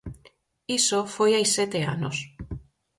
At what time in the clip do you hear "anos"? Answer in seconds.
1.95-2.17